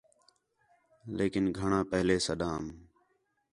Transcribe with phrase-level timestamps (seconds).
[1.17, 2.63] لیکن گھݨاں پہلے سݙام